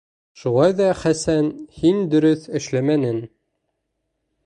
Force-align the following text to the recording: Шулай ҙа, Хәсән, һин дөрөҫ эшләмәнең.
Шулай 0.43 0.73
ҙа, 0.79 0.87
Хәсән, 1.01 1.51
һин 1.83 2.01
дөрөҫ 2.15 2.51
эшләмәнең. 2.61 3.25